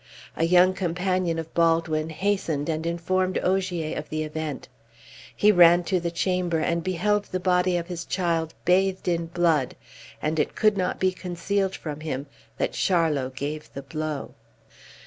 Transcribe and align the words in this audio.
A 0.35 0.45
young 0.45 0.73
companion 0.73 1.37
of 1.37 1.53
Baldwin 1.53 2.09
hastened 2.09 2.69
and 2.69 2.87
informed 2.87 3.37
Ogier 3.43 3.95
of 3.95 4.09
the 4.09 4.23
event. 4.23 4.67
He 5.35 5.51
ran 5.51 5.83
to 5.83 5.99
the 5.99 6.09
chamber, 6.09 6.57
and 6.57 6.83
beheld 6.83 7.25
the 7.25 7.39
body 7.39 7.77
of 7.77 7.85
his 7.85 8.03
child 8.03 8.55
bathed 8.65 9.07
in 9.07 9.27
blood, 9.27 9.75
and 10.19 10.39
it 10.39 10.55
could 10.55 10.75
not 10.75 10.99
be 10.99 11.11
concealed 11.11 11.75
from 11.75 11.99
him 11.99 12.25
that 12.57 12.73
Charlot 12.73 13.35
gave 13.35 13.71
the 13.75 13.83
blow. 13.83 14.33